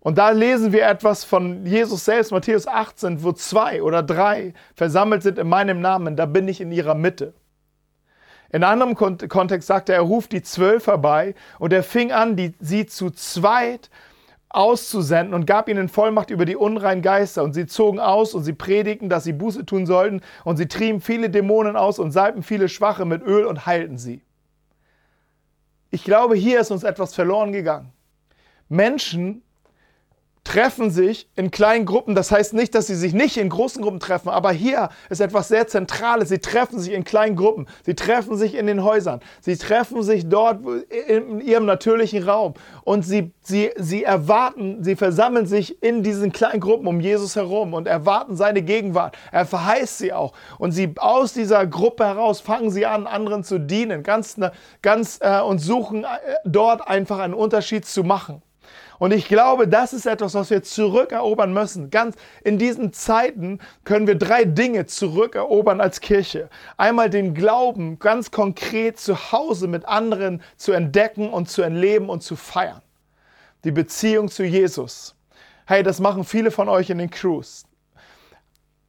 [0.00, 5.22] Und da lesen wir etwas von Jesus selbst, Matthäus 18, wo zwei oder drei versammelt
[5.22, 7.34] sind in meinem Namen, da bin ich in ihrer Mitte.
[8.50, 12.54] In anderem Kontext sagt er, er ruft die zwölf herbei und er fing an, die,
[12.60, 13.90] sie zu zweit
[14.54, 17.42] auszusenden und gab ihnen Vollmacht über die unreinen Geister.
[17.42, 20.20] Und sie zogen aus und sie predigten, dass sie Buße tun sollten.
[20.44, 24.22] Und sie trieben viele Dämonen aus und salbten viele Schwache mit Öl und heilten sie.
[25.90, 27.92] Ich glaube, hier ist uns etwas verloren gegangen.
[28.68, 29.42] Menschen
[30.44, 32.14] treffen sich in kleinen Gruppen.
[32.14, 35.48] Das heißt nicht, dass sie sich nicht in großen Gruppen treffen, aber hier ist etwas
[35.48, 36.28] sehr Zentrales.
[36.28, 37.66] Sie treffen sich in kleinen Gruppen.
[37.84, 39.20] Sie treffen sich in den Häusern.
[39.40, 40.60] Sie treffen sich dort
[41.06, 42.54] in ihrem natürlichen Raum.
[42.82, 47.72] Und sie, sie, sie erwarten, sie versammeln sich in diesen kleinen Gruppen um Jesus herum
[47.72, 49.16] und erwarten seine Gegenwart.
[49.30, 50.32] Er verheißt sie auch.
[50.58, 54.36] Und sie aus dieser Gruppe heraus fangen sie an, anderen zu dienen, ganz,
[54.82, 56.08] ganz äh, und suchen äh,
[56.44, 58.42] dort einfach einen Unterschied zu machen.
[59.02, 61.90] Und ich glaube, das ist etwas, was wir zurückerobern müssen.
[61.90, 66.48] Ganz in diesen Zeiten können wir drei Dinge zurückerobern als Kirche.
[66.76, 72.22] Einmal den Glauben ganz konkret zu Hause mit anderen zu entdecken und zu erleben und
[72.22, 72.80] zu feiern.
[73.64, 75.16] Die Beziehung zu Jesus.
[75.66, 77.64] Hey, das machen viele von euch in den Crews.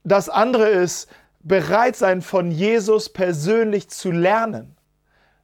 [0.04, 4.76] Das andere ist, bereit sein, von Jesus persönlich zu lernen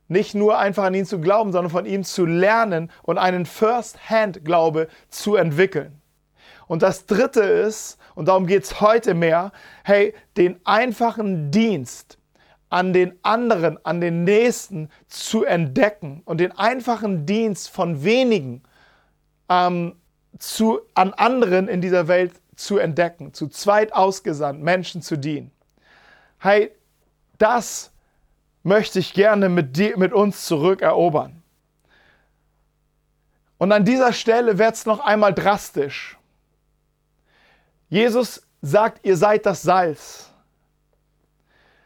[0.09, 4.87] nicht nur einfach an ihn zu glauben, sondern von ihm zu lernen und einen First-Hand-Glaube
[5.09, 6.01] zu entwickeln.
[6.67, 9.51] Und das Dritte ist, und darum geht es heute mehr,
[9.83, 12.17] hey, den einfachen Dienst
[12.69, 18.61] an den anderen, an den Nächsten zu entdecken und den einfachen Dienst von wenigen
[19.49, 19.95] ähm,
[20.37, 25.51] zu, an anderen in dieser Welt zu entdecken, zu zweit ausgesandt, Menschen zu dienen.
[26.37, 26.71] Hey,
[27.37, 27.91] das
[28.63, 31.41] möchte ich gerne mit, die, mit uns zurückerobern.
[33.57, 36.17] Und an dieser Stelle wird es noch einmal drastisch.
[37.89, 40.33] Jesus sagt, ihr seid das Salz.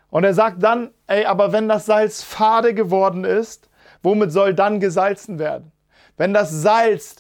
[0.10, 3.70] Und er sagt dann, ey, aber wenn das Salz fade geworden ist,
[4.04, 5.72] womit soll dann gesalzen werden?
[6.18, 7.16] Wenn das Salz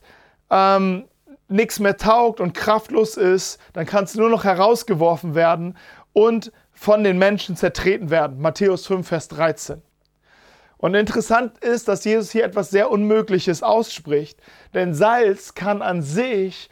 [0.52, 1.06] ähm,
[1.48, 5.76] nichts mehr taugt und kraftlos ist, dann kann es nur noch herausgeworfen werden
[6.14, 8.42] und von den Menschen zertreten werden.
[8.42, 9.82] Matthäus 5, Vers 13.
[10.84, 14.38] Und interessant ist, dass Jesus hier etwas sehr Unmögliches ausspricht.
[14.74, 16.70] Denn Salz kann an sich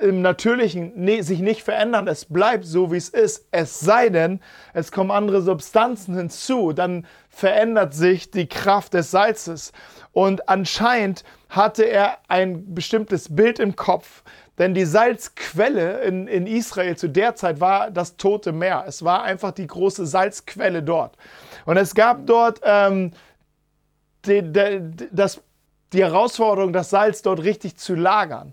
[0.00, 2.06] im Natürlichen ne, sich nicht verändern.
[2.06, 3.48] Es bleibt so, wie es ist.
[3.50, 4.38] Es sei denn,
[4.72, 6.72] es kommen andere Substanzen hinzu.
[6.72, 9.72] Dann verändert sich die Kraft des Salzes.
[10.12, 14.22] Und anscheinend hatte er ein bestimmtes Bild im Kopf,
[14.60, 18.84] denn die Salzquelle in, in Israel zu der Zeit war das Tote Meer.
[18.86, 21.16] Es war einfach die große Salzquelle dort.
[21.64, 23.12] Und es gab dort ähm,
[24.26, 25.40] die, die, das,
[25.94, 28.52] die Herausforderung, das Salz dort richtig zu lagern.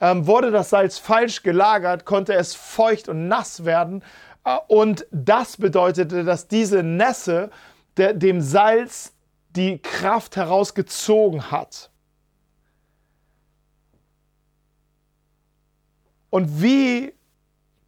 [0.00, 4.04] Ähm, wurde das Salz falsch gelagert, konnte es feucht und nass werden.
[4.44, 7.50] Äh, und das bedeutete, dass diese Nässe
[7.96, 9.12] der, dem Salz
[9.56, 11.90] die Kraft herausgezogen hat.
[16.30, 17.12] Und wie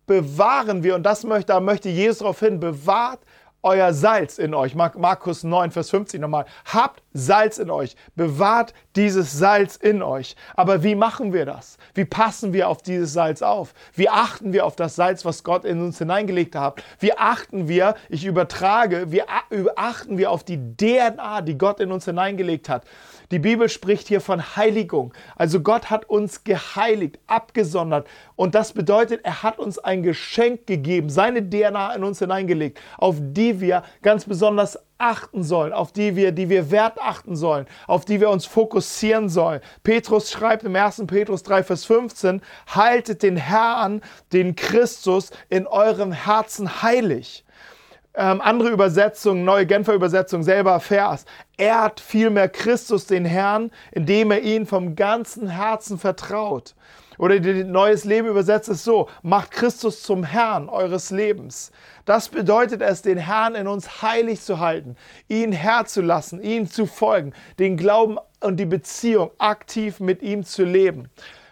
[0.06, 3.20] bewahren wir, und das möchte, da möchte Jesus darauf hin, bewahrt
[3.62, 4.74] euer Salz in euch.
[4.74, 6.46] Markus 9, Vers 50 nochmal.
[6.64, 7.94] Habt Salz in euch.
[8.16, 10.36] Bewahrt dieses Salz in euch.
[10.54, 11.78] Aber wie machen wir das?
[11.94, 13.74] Wie passen wir auf dieses Salz auf?
[13.94, 16.82] Wie achten wir auf das Salz, was Gott in uns hineingelegt hat?
[16.98, 22.04] Wie achten wir, ich übertrage, wie achten wir auf die DNA, die Gott in uns
[22.04, 22.84] hineingelegt hat?
[23.30, 25.14] Die Bibel spricht hier von Heiligung.
[25.36, 28.08] Also Gott hat uns geheiligt, abgesondert.
[28.34, 33.16] Und das bedeutet, er hat uns ein Geschenk gegeben, seine DNA in uns hineingelegt, auf
[33.20, 38.04] die wir ganz besonders achten sollen, auf die wir, die wir Wert achten sollen, auf
[38.04, 39.60] die wir uns fokussieren sollen.
[39.82, 41.04] Petrus schreibt im 1.
[41.06, 47.44] Petrus 3, Vers 15, haltet den Herrn, den Christus in eurem Herzen heilig.
[48.14, 51.24] Ähm, andere Übersetzungen, neue Genfer Übersetzung, selber Vers.
[51.56, 56.74] Ehrt vielmehr Christus den Herrn, indem er ihn vom ganzen Herzen vertraut.
[57.20, 61.70] Oder die Neues Leben übersetzt es so, macht Christus zum Herrn eures Lebens.
[62.06, 64.96] Das bedeutet es, den Herrn in uns heilig zu halten,
[65.28, 70.44] ihn Herr zu lassen, ihm zu folgen, den Glauben und die Beziehung aktiv mit ihm
[70.44, 71.10] zu leben.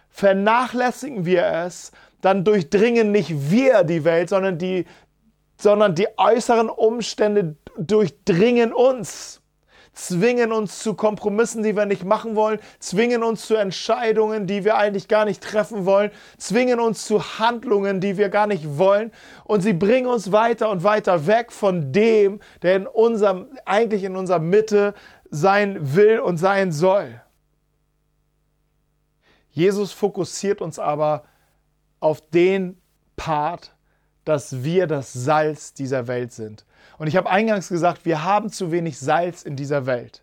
[0.08, 4.86] Vernachlässigen wir es, dann durchdringen nicht wir die Welt, sondern die,
[5.58, 9.37] sondern die äußeren Umstände durchdringen uns.
[9.98, 14.76] Zwingen uns zu Kompromissen, die wir nicht machen wollen, zwingen uns zu Entscheidungen, die wir
[14.76, 19.10] eigentlich gar nicht treffen wollen, zwingen uns zu Handlungen, die wir gar nicht wollen
[19.44, 24.14] und sie bringen uns weiter und weiter weg von dem, der in unserem, eigentlich in
[24.14, 24.94] unserer Mitte
[25.30, 27.20] sein will und sein soll.
[29.50, 31.24] Jesus fokussiert uns aber
[31.98, 32.80] auf den
[33.16, 33.74] Part,
[34.24, 36.64] dass wir das Salz dieser Welt sind.
[36.98, 40.22] Und ich habe eingangs gesagt, wir haben zu wenig Salz in dieser Welt.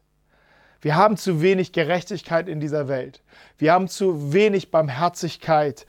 [0.82, 3.24] Wir haben zu wenig Gerechtigkeit in dieser Welt.
[3.58, 5.88] Wir haben zu wenig Barmherzigkeit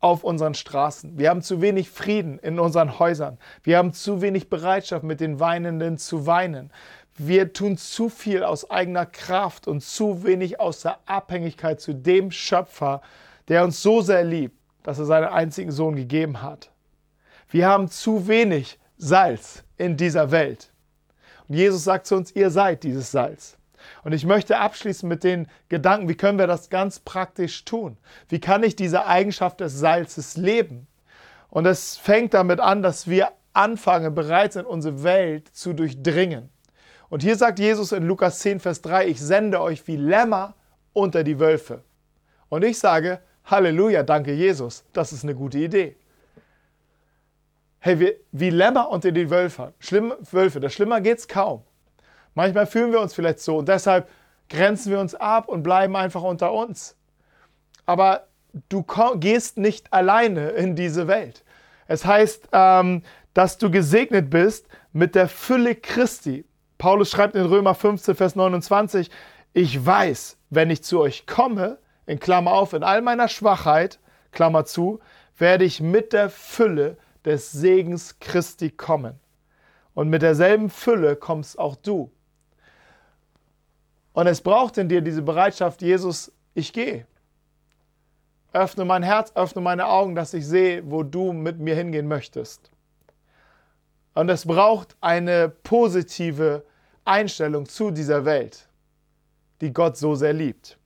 [0.00, 1.18] auf unseren Straßen.
[1.18, 3.38] Wir haben zu wenig Frieden in unseren Häusern.
[3.62, 6.72] Wir haben zu wenig Bereitschaft, mit den Weinenden zu weinen.
[7.16, 12.30] Wir tun zu viel aus eigener Kraft und zu wenig aus der Abhängigkeit zu dem
[12.30, 13.02] Schöpfer,
[13.48, 16.70] der uns so sehr liebt, dass er seinen einzigen Sohn gegeben hat.
[17.50, 20.70] Wir haben zu wenig Salz in dieser Welt.
[21.48, 23.56] Und Jesus sagt zu uns, ihr seid dieses Salz.
[24.04, 27.96] Und ich möchte abschließen mit den Gedanken, wie können wir das ganz praktisch tun?
[28.28, 30.86] Wie kann ich diese Eigenschaft des Salzes leben?
[31.50, 36.48] Und es fängt damit an, dass wir anfangen, bereit sind, unsere Welt zu durchdringen.
[37.10, 40.54] Und hier sagt Jesus in Lukas 10, Vers 3, ich sende euch wie Lämmer
[40.92, 41.82] unter die Wölfe.
[42.48, 45.96] Und ich sage, Halleluja, danke Jesus, das ist eine gute Idee
[47.84, 49.74] hey, wir, wie Lämmer unter die Wölfe.
[49.80, 51.64] Schlimm, Wölfe, das schlimmer geht's kaum.
[52.34, 54.08] Manchmal fühlen wir uns vielleicht so und deshalb
[54.48, 56.96] grenzen wir uns ab und bleiben einfach unter uns.
[57.84, 58.28] Aber
[58.68, 58.84] du
[59.16, 61.44] gehst nicht alleine in diese Welt.
[61.88, 63.02] Es heißt, ähm,
[63.34, 66.44] dass du gesegnet bist mit der Fülle Christi.
[66.78, 69.10] Paulus schreibt in Römer 15, Vers 29,
[69.54, 73.98] ich weiß, wenn ich zu euch komme, in Klammer auf, in all meiner Schwachheit,
[74.30, 75.00] Klammer zu,
[75.36, 79.18] werde ich mit der Fülle des Segens Christi kommen.
[79.94, 82.10] Und mit derselben Fülle kommst auch du.
[84.12, 87.06] Und es braucht in dir diese Bereitschaft, Jesus, ich gehe.
[88.52, 92.70] Öffne mein Herz, öffne meine Augen, dass ich sehe, wo du mit mir hingehen möchtest.
[94.14, 96.64] Und es braucht eine positive
[97.04, 98.68] Einstellung zu dieser Welt,
[99.62, 100.78] die Gott so sehr liebt.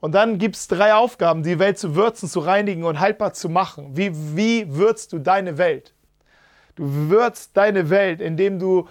[0.00, 3.48] Und dann gibt es drei Aufgaben, die Welt zu würzen, zu reinigen und haltbar zu
[3.48, 3.96] machen.
[3.96, 5.94] Wie, wie würzt du deine Welt?
[6.74, 8.88] Du würzt deine Welt, indem du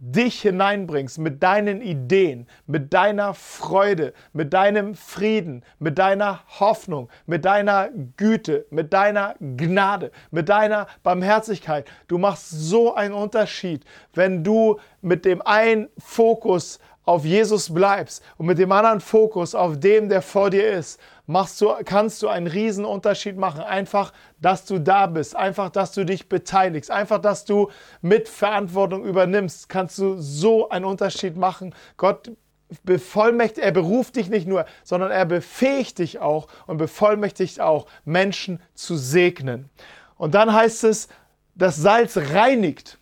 [0.00, 7.44] dich hineinbringst mit deinen Ideen, mit deiner Freude, mit deinem Frieden, mit deiner Hoffnung, mit
[7.44, 11.90] deiner Güte, mit deiner Gnade, mit deiner Barmherzigkeit.
[12.06, 18.44] Du machst so einen Unterschied, wenn du mit dem einen Fokus auf Jesus bleibst und
[18.44, 22.46] mit dem anderen Fokus auf dem, der vor dir ist, machst du, kannst du einen
[22.46, 23.62] riesen Unterschied machen.
[23.62, 27.70] Einfach, dass du da bist, einfach, dass du dich beteiligst, einfach, dass du
[28.02, 31.74] mit Verantwortung übernimmst, kannst du so einen Unterschied machen.
[31.96, 32.30] Gott
[32.84, 38.60] bevollmächtigt, er beruft dich nicht nur, sondern er befähigt dich auch und bevollmächtigt auch, Menschen
[38.74, 39.70] zu segnen.
[40.18, 41.08] Und dann heißt es,
[41.54, 42.98] das Salz reinigt.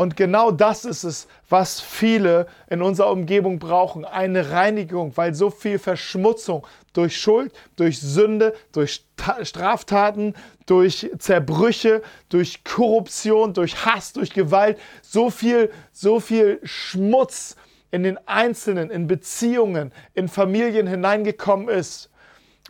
[0.00, 4.06] Und genau das ist es, was viele in unserer Umgebung brauchen.
[4.06, 9.04] Eine Reinigung, weil so viel Verschmutzung durch Schuld, durch Sünde, durch
[9.42, 10.32] Straftaten,
[10.64, 17.56] durch Zerbrüche, durch Korruption, durch Hass, durch Gewalt, so viel, so viel Schmutz
[17.90, 22.08] in den Einzelnen, in Beziehungen, in Familien hineingekommen ist.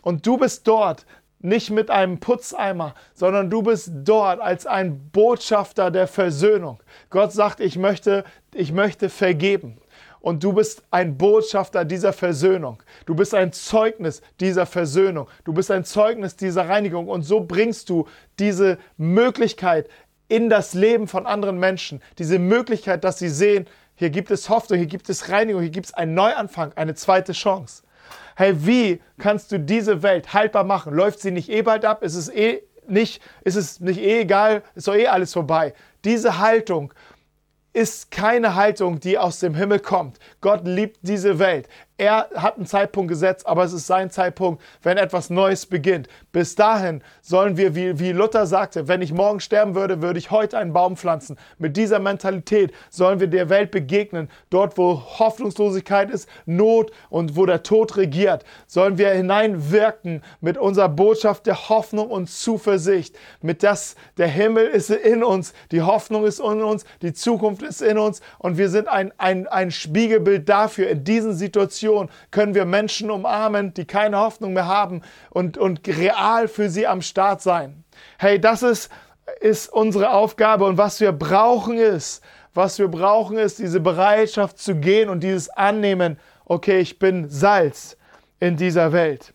[0.01, 1.05] Und du bist dort,
[1.43, 6.81] nicht mit einem Putzeimer, sondern du bist dort als ein Botschafter der Versöhnung.
[7.09, 8.23] Gott sagt, ich möchte,
[8.53, 9.77] ich möchte vergeben.
[10.19, 12.83] Und du bist ein Botschafter dieser Versöhnung.
[13.07, 15.27] Du bist ein Zeugnis dieser Versöhnung.
[15.45, 17.07] Du bist ein Zeugnis dieser Reinigung.
[17.07, 19.89] Und so bringst du diese Möglichkeit
[20.27, 22.01] in das Leben von anderen Menschen.
[22.19, 25.87] Diese Möglichkeit, dass sie sehen, hier gibt es Hoffnung, hier gibt es Reinigung, hier gibt
[25.87, 27.83] es einen Neuanfang, eine zweite Chance.
[28.35, 30.93] Hey, wie kannst du diese Welt haltbar machen?
[30.93, 32.03] Läuft sie nicht eh bald ab?
[32.03, 34.63] Ist es eh nicht, ist es nicht eh egal?
[34.75, 35.73] Ist doch eh alles vorbei.
[36.03, 36.93] Diese Haltung
[37.73, 40.19] ist keine Haltung, die aus dem Himmel kommt.
[40.41, 41.69] Gott liebt diese Welt.
[41.97, 46.09] Er hat einen Zeitpunkt gesetzt, aber es ist sein Zeitpunkt, wenn etwas Neues beginnt.
[46.31, 50.31] Bis dahin sollen wir, wie, wie Luther sagte, wenn ich morgen sterben würde, würde ich
[50.31, 51.37] heute einen Baum pflanzen.
[51.57, 54.29] Mit dieser Mentalität sollen wir der Welt begegnen.
[54.49, 60.89] Dort, wo Hoffnungslosigkeit ist, Not und wo der Tod regiert, sollen wir hineinwirken mit unserer
[60.89, 63.15] Botschaft der Hoffnung und Zuversicht.
[63.41, 67.81] Mit das, der Himmel ist in uns, die Hoffnung ist in uns, die Zukunft ist
[67.81, 72.55] in uns und wir sind ein, ein, ein Spiegelbild dafür in diesen Situationen Situation können
[72.55, 77.41] wir Menschen umarmen, die keine Hoffnung mehr haben und, und real für sie am Start
[77.41, 77.83] sein.
[78.17, 78.89] Hey, das ist,
[79.39, 82.21] ist unsere Aufgabe und was wir brauchen ist,
[82.53, 87.95] Was wir brauchen, ist diese Bereitschaft zu gehen und dieses Annehmen, okay, ich bin Salz
[88.39, 89.33] in dieser Welt.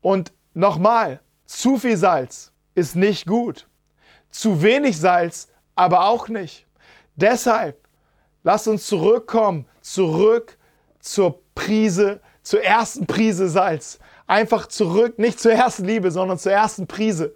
[0.00, 3.68] Und nochmal, zu viel Salz ist nicht gut.
[4.30, 6.66] Zu wenig Salz aber auch nicht.
[7.14, 7.78] Deshalb,
[8.42, 10.58] lasst uns zurückkommen, zurück
[10.98, 14.00] zur Prise, zur ersten Prise Salz.
[14.28, 17.34] Einfach zurück, nicht zur ersten Liebe, sondern zur ersten Prise.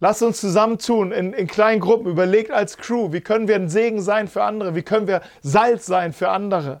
[0.00, 2.10] Lasst uns zusammentun in, in kleinen Gruppen.
[2.10, 4.74] Überlegt als Crew, wie können wir ein Segen sein für andere?
[4.74, 6.80] Wie können wir Salz sein für andere?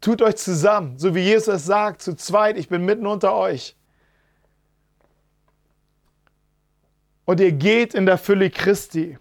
[0.00, 3.76] Tut euch zusammen, so wie Jesus es sagt, zu zweit, ich bin mitten unter euch.
[7.26, 9.18] Und ihr geht in der Fülle Christi.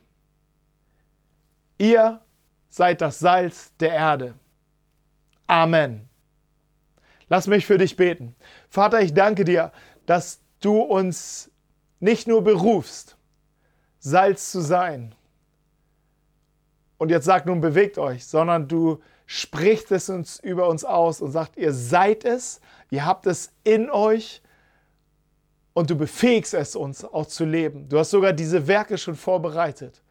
[1.77, 2.21] Ihr
[2.69, 4.33] seid das Salz der Erde.
[5.45, 6.08] Amen.
[7.29, 8.35] Lass mich für dich beten.
[8.69, 9.71] Vater, ich danke dir,
[10.05, 11.51] dass du uns
[11.99, 13.17] nicht nur berufst,
[13.99, 15.13] Salz zu sein.
[16.97, 21.31] Und jetzt sag nun, bewegt euch, sondern du sprichst es uns über uns aus und
[21.31, 24.41] sagt, ihr seid es, ihr habt es in euch
[25.73, 27.87] und du befähigst es uns auch zu leben.
[27.87, 30.01] Du hast sogar diese Werke schon vorbereitet.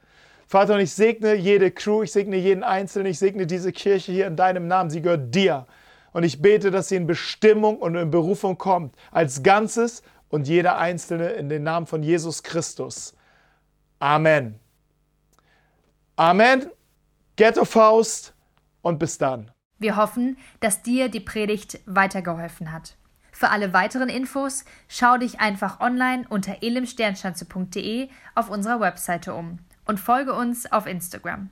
[0.46, 4.26] Vater, und ich segne jede Crew, ich segne jeden Einzelnen, ich segne diese Kirche hier
[4.26, 4.88] in deinem Namen.
[4.88, 5.66] Sie gehört dir.
[6.18, 10.76] Und ich bete, dass sie in Bestimmung und in Berufung kommt, als Ganzes und jeder
[10.76, 13.14] Einzelne in den Namen von Jesus Christus.
[14.00, 14.58] Amen.
[16.16, 16.72] Amen.
[17.36, 18.34] Ghetto Faust
[18.82, 19.52] und bis dann.
[19.78, 22.96] Wir hoffen, dass dir die Predigt weitergeholfen hat.
[23.30, 30.00] Für alle weiteren Infos schau dich einfach online unter elimsternschanze.de auf unserer Webseite um und
[30.00, 31.50] folge uns auf Instagram.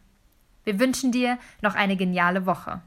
[0.65, 2.83] Wir wünschen dir noch eine geniale Woche.